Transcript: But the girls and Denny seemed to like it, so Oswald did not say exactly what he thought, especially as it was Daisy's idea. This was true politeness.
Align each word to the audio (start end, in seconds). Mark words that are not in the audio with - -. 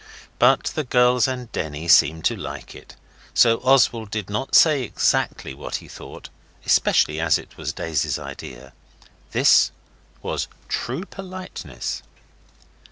But 0.39 0.63
the 0.73 0.83
girls 0.83 1.27
and 1.27 1.51
Denny 1.51 1.87
seemed 1.87 2.25
to 2.25 2.35
like 2.35 2.73
it, 2.73 2.95
so 3.35 3.57
Oswald 3.59 4.09
did 4.09 4.31
not 4.31 4.55
say 4.55 4.81
exactly 4.81 5.53
what 5.53 5.75
he 5.75 5.87
thought, 5.87 6.29
especially 6.65 7.19
as 7.19 7.37
it 7.37 7.55
was 7.55 7.71
Daisy's 7.71 8.17
idea. 8.17 8.73
This 9.31 9.69
was 10.23 10.47
true 10.67 11.05
politeness. 11.05 12.01